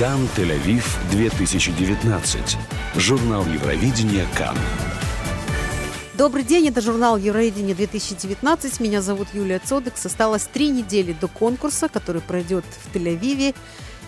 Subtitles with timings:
[0.00, 2.56] Кан Тель-Авив 2019.
[2.96, 4.56] Журнал Евровидения Кан.
[6.14, 8.80] Добрый день, это журнал Евровидение 2019.
[8.80, 10.06] Меня зовут Юлия Цодекс.
[10.06, 13.54] Осталось три недели до конкурса, который пройдет в Тель-Авиве.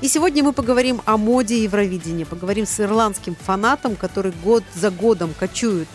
[0.01, 2.25] И сегодня мы поговорим о моде Евровидения.
[2.25, 5.89] Поговорим с ирландским фанатом, который год за годом кочует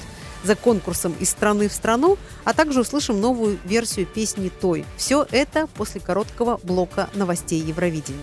[0.43, 4.85] за конкурсом из страны в страну, а также услышим новую версию песни «Той».
[4.95, 8.21] Все это после короткого блока новостей Евровидения.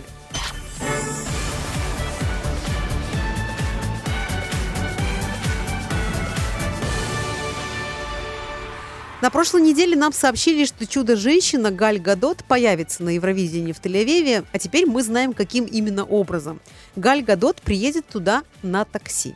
[9.25, 14.59] На прошлой неделе нам сообщили, что чудо-женщина Галь Гадот появится на Евровидении в Тель-Авиве, а
[14.59, 16.61] теперь мы знаем, каким именно образом.
[16.95, 19.33] Галь Гадот приедет туда на такси.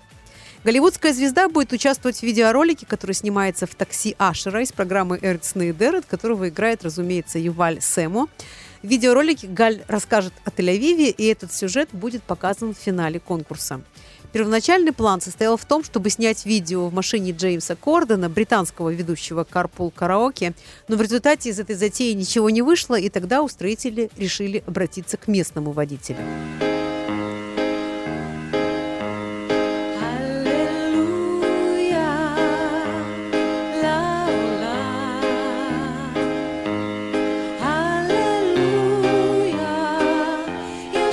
[0.64, 5.74] Голливудская звезда будет участвовать в видеоролике, который снимается в такси Ашера из программы «Эрцны и
[5.74, 8.30] Дерет», которого играет, разумеется, Юваль Сэму.
[8.84, 13.82] В видеоролике Галь расскажет о Тель-Авиве, и этот сюжет будет показан в финале конкурса.
[14.32, 19.92] Первоначальный план состоял в том, чтобы снять видео в машине Джеймса Кордена, британского ведущего Carpool
[19.92, 20.54] Караоке,
[20.88, 25.28] но в результате из этой затеи ничего не вышло, и тогда устроители решили обратиться к
[25.28, 26.20] местному водителю.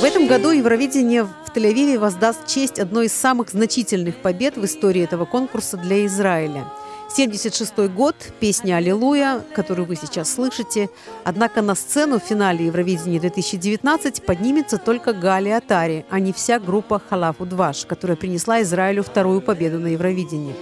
[0.06, 5.24] Этом году Евровидение в Тель-Авиве воздаст честь одной из самых значительных побед в истории этого
[5.24, 6.64] конкурса для Израиля.
[7.12, 10.90] 76 год, песня «Аллилуйя», которую вы сейчас слышите.
[11.24, 17.02] Однако на сцену в финале Евровидения 2019 поднимется только Гали Атари, а не вся группа
[17.10, 20.54] «Халаф Удваш», которая принесла Израилю вторую победу на Евровидении.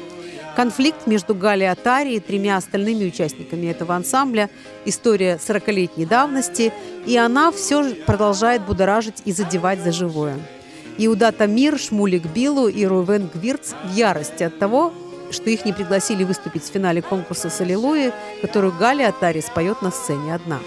[0.57, 4.51] Конфликт между Гали Атари и тремя остальными участниками этого ансамбля–
[4.85, 6.73] история 40-летней давности,
[7.07, 10.39] и она все продолжает будоражить и задевать за живое.
[10.97, 14.93] Иуда Тамир, Шмулик Билу и Рувен Гвирц в ярости от того,
[15.33, 19.91] что их не пригласили выступить в финале конкурса с Аллилуйи, которую Гали Атари споет на
[19.91, 20.61] сцене одна.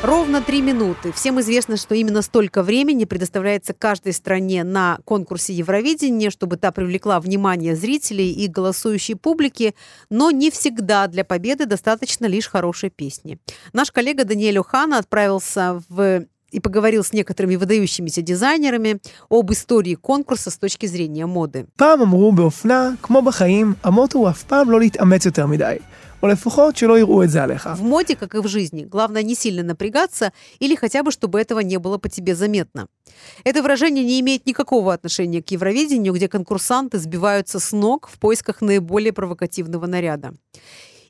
[0.00, 1.10] Ровно три минуты.
[1.10, 7.18] Всем известно, что именно столько времени предоставляется каждой стране на конкурсе Евровидения, чтобы та привлекла
[7.18, 9.74] внимание зрителей и голосующей публики,
[10.08, 13.40] но не всегда для победы достаточно лишь хорошей песни.
[13.72, 18.99] Наш коллега Даниэль Охана отправился в и поговорил с некоторыми выдающимися дизайнерами
[19.29, 21.65] об истории конкурса с точки зрения моды.
[21.75, 25.77] פעם אמרו באופנה, כמו בחיים, המוטו הוא אף פעם לא להתאמץ יותר מדי.
[26.23, 27.69] או לפחות שלא יראו את זה עליך.
[27.75, 31.59] В моде, как и в жизни, главное не сильно напрягаться или хотя бы, чтобы этого
[31.59, 32.87] не было по тебе заметно.
[33.43, 38.61] Это выражение не имеет никакого отношения к Евровидению, где конкурсанты сбиваются с ног в поисках
[38.61, 40.33] наиболее провокативного наряда.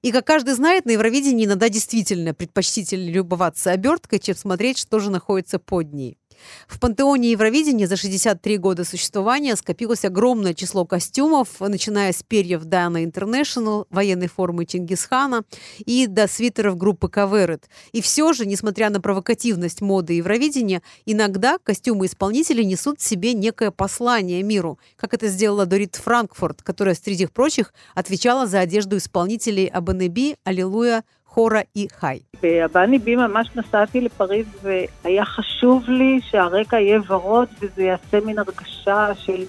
[0.03, 5.10] И, как каждый знает, на Евровидении иногда действительно предпочтительнее любоваться оберткой, чем смотреть, что же
[5.10, 6.19] находится под ней.
[6.66, 13.04] В пантеоне Евровидения за 63 года существования скопилось огромное число костюмов, начиная с перьев Дана
[13.04, 15.44] International, военной формы Чингисхана
[15.78, 17.69] и до свитеров группы Каверет.
[17.93, 23.70] И все же, несмотря на провокативность моды Евровидения, иногда костюмы исполнителей несут в себе некое
[23.70, 30.37] послание миру, как это сделала Дорит Франкфурт, которая, среди прочих, отвечала за одежду исполнителей Абанеби,
[30.44, 32.19] Аллилуйя, חורה אי חי.
[32.41, 39.07] באבני בי ממש נסעתי לפריז והיה חשוב לי שהרקע יהיה ורוד וזה יעשה מין הרגשה
[39.16, 39.45] של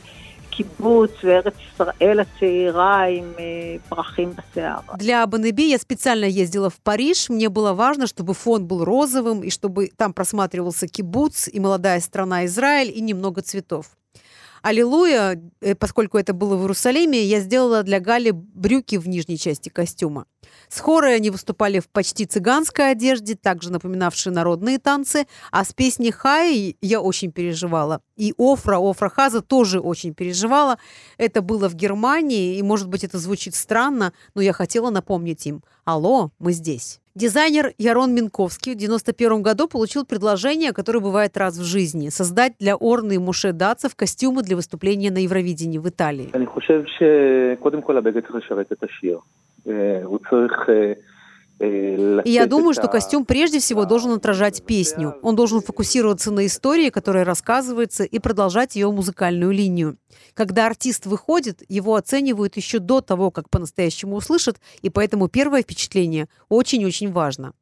[0.51, 3.33] קיבוץ וארץ ישראל הצעירה עם
[3.89, 4.81] פרחים בשיער.
[4.99, 7.29] Для Абанеби я специально ездила в Париж.
[7.29, 12.45] Мне было важно, чтобы фон был розовым и чтобы там просматривался кибуц и молодая страна
[12.47, 13.87] Израиль и немного цветов.
[14.62, 19.70] Аллилуйя, э, поскольку это было в Иерусалиме, я сделала для Гали брюки в нижней части
[19.70, 20.26] костюма.
[20.68, 26.12] С хорой они выступали в почти цыганской одежде, также напоминавшей народные танцы, а с песней
[26.12, 28.02] «Хай» я очень переживала.
[28.18, 30.78] И Офра, Офра Хаза тоже очень переживала.
[31.18, 35.64] Это было в Германии, и, может быть, это звучит странно, но я хотела напомнить им
[35.86, 37.00] «Алло, мы здесь».
[37.20, 42.78] Дизайнер Ярон Минковский в 1991 году получил предложение, которое бывает раз в жизни– создать для
[42.78, 46.30] Орны и Муше Дацев костюмы для выступления на Евровидении в Италии.
[51.60, 55.16] И я думаю, что костюм прежде всего должен отражать песню.
[55.22, 59.98] Он должен фокусироваться на истории, которая рассказывается, и продолжать ее музыкальную линию.
[60.34, 66.30] Когда артист выходит, его оценивают еще до того, как по-настоящему услышат, и поэтому первое впечатление
[66.48, 67.54] очень-очень важно.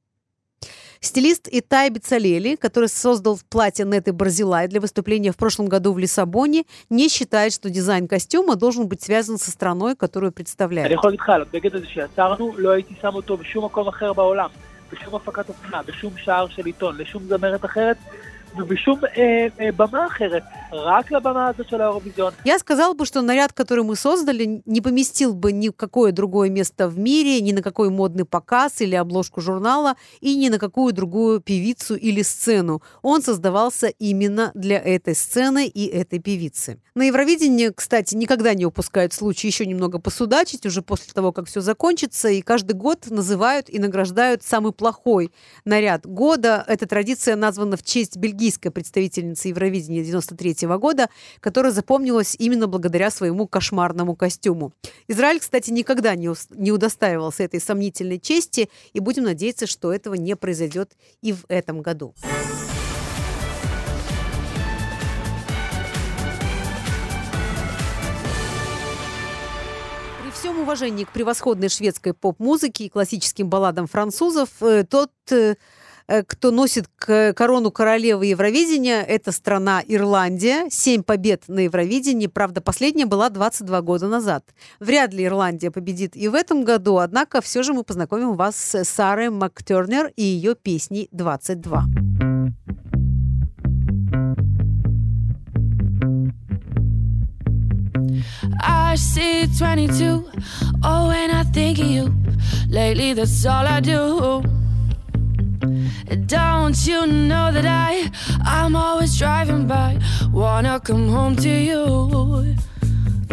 [1.00, 6.62] Стилист Итай Бицалели, который создал платье Неты Барзилай для выступления в прошлом году в Лиссабоне,
[6.90, 10.92] не считает, что дизайн костюма должен быть связан со страной, которую представляет.
[14.92, 17.96] בשום הפקת אופנה, בשום שער של עיתון, לשום זמרת אחרת,
[18.56, 20.42] ובשום אה, אה, במה אחרת,
[20.72, 22.32] רק לבמה הזאת של האירוויזיון.
[22.44, 26.48] Я сказал бы, что наряд, который мы создали, не поместил бы ни в какое другое
[26.50, 30.92] место в мире, ни на какой модный показ или обложку журнала, и ни на какую
[30.94, 32.82] другую певицу или сцену.
[33.02, 36.80] Он создавался именно для этой сцены и этой певицы.
[36.94, 41.60] На Евровидении, кстати, никогда не упускают случай еще немного посудачить уже после того, как все
[41.60, 45.30] закончится, и каждый год называют и награждают самый плохой
[45.64, 46.64] наряд года.
[46.66, 51.09] Эта традиция названа в честь бельгийской представительницы Евровидения 93 года,
[51.39, 54.73] которая запомнилась именно благодаря своему кошмарному костюму.
[55.07, 60.35] Израиль, кстати, никогда не, не удостаивался этой сомнительной чести, и будем надеяться, что этого не
[60.35, 62.13] произойдет и в этом году.
[70.37, 75.55] всем уважении к превосходной шведской поп-музыке и классическим балладам французов, э, тот, э,
[76.27, 80.67] кто носит корону королевы Евровидения, это страна Ирландия.
[80.69, 84.45] Семь побед на Евровидении, правда, последняя была 22 года назад.
[84.79, 88.85] Вряд ли Ирландия победит и в этом году, однако все же мы познакомим вас с
[88.85, 91.81] Сарой МакТернер и ее песней «22».
[98.63, 100.23] I see 22.
[100.83, 102.13] Oh, when I think of you,
[102.69, 104.56] lately that's all I do.
[106.25, 108.09] Don't you know that I,
[108.43, 109.99] I'm always driving by,
[110.31, 112.55] wanna come home to you.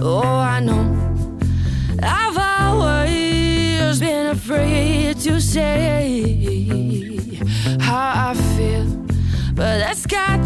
[0.00, 0.84] Oh, I know
[2.02, 6.50] I've always been afraid to say
[7.80, 8.86] how I feel,
[9.54, 10.43] but that's got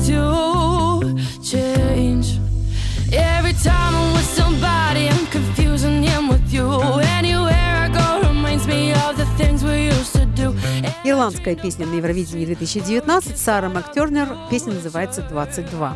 [11.18, 14.36] Ирландская песня на Евровидении 2019 Сара МакТернер.
[14.52, 15.94] Песня называется «22».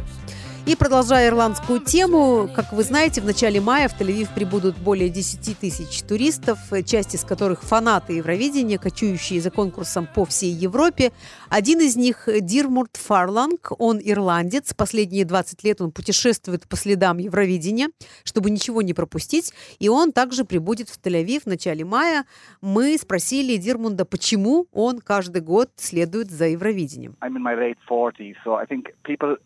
[0.64, 5.58] И продолжая ирландскую тему, как вы знаете, в начале мая в Тель-Авив прибудут более 10
[5.58, 11.10] тысяч туристов, часть из которых фанаты Евровидения, кочующие за конкурсом по всей Европе.
[11.48, 14.72] Один из них– Дирмурт Фарланг, он ирландец.
[14.72, 17.88] Последние 20 лет он путешествует по следам Евровидения,
[18.22, 19.52] чтобы ничего не пропустить.
[19.80, 22.24] И он также прибудет в Тель-Авив в начале мая.
[22.60, 27.16] Мы спросили Дирмунда, почему он каждый год следует за Евровидением.
[27.20, 29.38] I'm in my late 40s, so I think people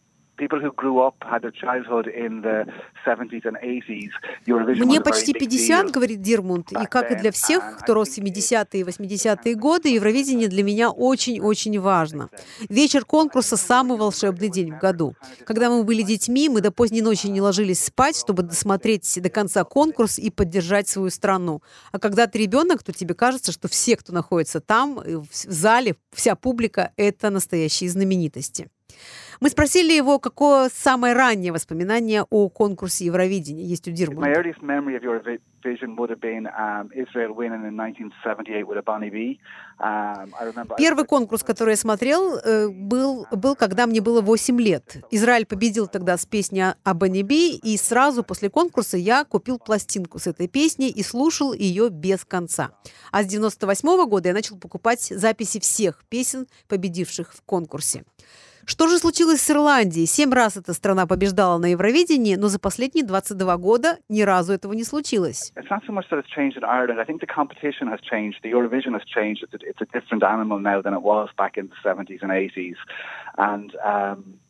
[4.85, 8.85] мне почти 50, говорит Дирмунд, и как и для всех, кто рос в 70-е и
[8.85, 12.29] 80-е годы, Евровидение для меня очень-очень важно.
[12.69, 15.15] Вечер конкурса– самый волшебный день в году.
[15.44, 19.65] Когда мы были детьми, мы до поздней ночи не ложились спать, чтобы досмотреть до конца
[19.65, 21.62] конкурс и поддержать свою страну.
[21.93, 26.35] А когда ты ребенок, то тебе кажется, что все, кто находится там, в зале, вся
[26.35, 28.69] публика– это настоящие знаменитости.
[29.41, 34.27] Мы спросили его, какое самое раннее воспоминание о конкурсе Евровидения есть у Дирмана.
[40.79, 45.05] Первый конкурс, который я смотрел, э, был, был, когда мне было 8 лет.
[45.11, 50.19] Израиль победил тогда с песней о Бонни Би, и сразу после конкурса я купил пластинку
[50.19, 52.71] с этой песней и слушал ее без конца.
[53.12, 58.05] А с 98 -го года я начал покупать записи всех песен, победивших в конкурсе.
[58.66, 60.06] Что же случилось с Ирландией?
[60.06, 64.73] Семь раз эта страна побеждала на Евровидении, но за последние 22 года ни разу этого
[64.73, 65.52] не случилось.
[65.56, 66.99] It's not so much that it's changed in Ireland.
[67.00, 68.42] I think the competition has changed.
[68.42, 69.44] The Eurovision has changed.
[69.44, 72.32] It's a, it's a different animal now than it was back in the 70s and
[72.32, 72.75] 80s.
[73.38, 74.40] And um,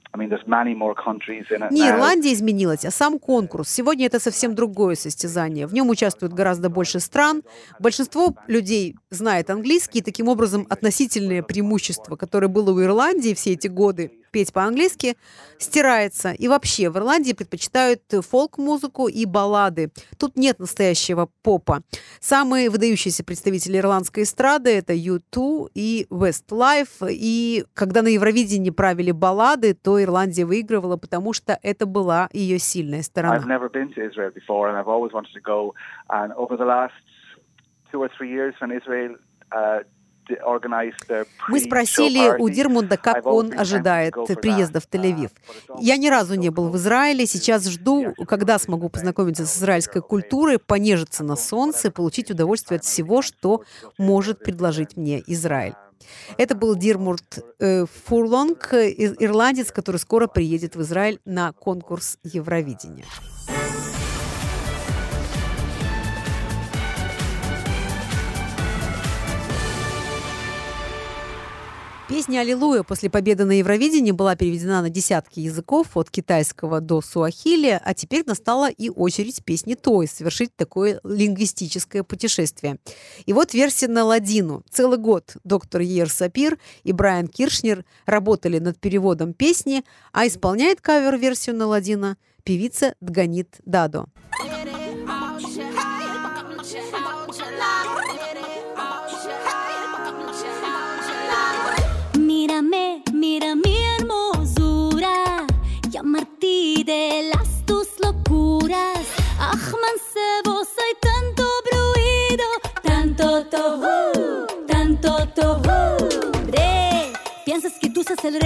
[1.70, 3.68] не Ирландия изменилась, а сам конкурс.
[3.68, 5.66] Сегодня это совсем другое состязание.
[5.66, 7.42] В нем участвует гораздо больше стран.
[7.78, 13.68] Большинство людей знает английский, и таким образом относительное преимущество, которое было у Ирландии все эти
[13.68, 15.16] годы, петь по-английски,
[15.57, 16.33] стирается.
[16.33, 19.88] И вообще в Ирландии предпочитают фолк-музыку и баллады.
[20.19, 21.81] Тут нет настоящего попа.
[22.21, 27.09] Самые выдающиеся представители ирландской эстрады— это U2 и Westlife.
[27.09, 33.00] И когда на Евровидении правили баллады, то Ирландия выигрывала, потому что это была ее сильная
[33.00, 33.37] сторона.
[39.49, 39.85] Uh,
[41.49, 45.30] мы спросили у Дирмунда, как он ожидает приезда в Тель-Авив.
[45.78, 50.59] Я ни разу не был в Израиле, сейчас жду, когда смогу познакомиться с израильской культурой,
[50.59, 53.62] понежиться на солнце, получить удовольствие от всего, что
[53.99, 55.75] может предложить мне Израиль.
[56.38, 63.04] Это был Дирмурт э, Фурлонг, э, ирландец, который скоро приедет в Израиль на конкурс Евровидения.
[72.16, 77.78] Песня «Аллилуйя» после победы на Евровидении была переведена на десятки языков, от китайского до суахили,
[77.85, 82.78] а теперь настала и очередь песни Той совершить такое лингвистическое путешествие.
[83.26, 84.62] И вот версия на ладину.
[84.70, 91.56] Целый год доктор Ер Сапир и Брайан Киршнер работали над переводом песни, а исполняет кавер-версию
[91.56, 94.06] на ладина певица Дганит Дадо.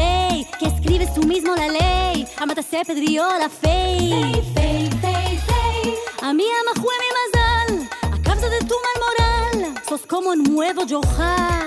[0.00, 2.26] Rey, que escribes tú mismo la ley.
[2.38, 3.78] Amate se pedrió la fe.
[3.99, 7.71] Fey, fey, fey, A mí ama mi mazal,
[8.14, 11.61] a causa de tu mal moral, sos como un nuevo Johar.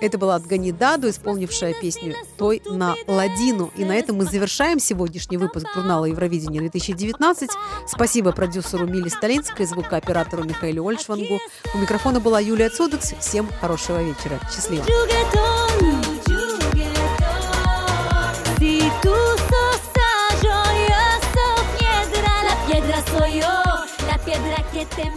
[0.00, 3.70] Это была Ганидаду, исполнившая песню «Той на ладину».
[3.76, 7.48] И на этом мы завершаем сегодняшний выпуск журнала «Евровидение 2019».
[7.86, 11.38] Спасибо продюсеру Миле Столинской, звукооператору Михаилу Ольшвангу.
[11.74, 13.14] У микрофона была Юлия Цудекс.
[13.20, 14.40] Всем хорошего вечера.
[14.50, 14.84] Счастливо.
[24.06, 25.10] la piedra que te